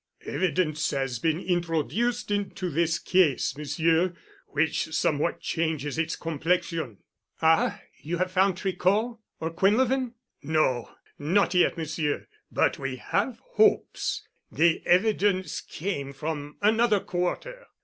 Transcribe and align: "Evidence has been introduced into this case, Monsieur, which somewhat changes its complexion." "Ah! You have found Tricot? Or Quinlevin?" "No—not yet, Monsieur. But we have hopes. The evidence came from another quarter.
"Evidence 0.25 0.89
has 0.89 1.19
been 1.19 1.39
introduced 1.39 2.31
into 2.31 2.71
this 2.71 2.97
case, 2.97 3.55
Monsieur, 3.55 4.15
which 4.47 4.85
somewhat 4.95 5.39
changes 5.39 5.99
its 5.99 6.15
complexion." 6.15 6.97
"Ah! 7.39 7.79
You 8.01 8.17
have 8.17 8.31
found 8.31 8.57
Tricot? 8.57 9.19
Or 9.39 9.51
Quinlevin?" 9.53 10.13
"No—not 10.41 11.53
yet, 11.53 11.77
Monsieur. 11.77 12.25
But 12.51 12.79
we 12.79 12.95
have 12.95 13.37
hopes. 13.43 14.23
The 14.51 14.81
evidence 14.87 15.61
came 15.61 16.13
from 16.13 16.57
another 16.63 16.99
quarter. 17.01 17.67